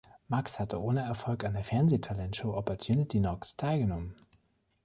[0.29, 4.15] Max hatte ohne Erfolg an der Fernseh-Talentshow "Opportunity Knocks" teilgenommen.